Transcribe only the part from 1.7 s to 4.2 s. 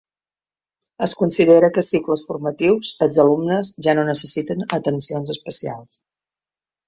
que a cicles formatius els alumnes ja no